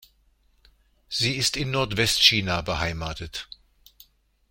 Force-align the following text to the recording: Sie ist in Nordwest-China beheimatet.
Sie 1.09 1.37
ist 1.37 1.55
in 1.55 1.69
Nordwest-China 1.69 2.61
beheimatet. 2.61 3.47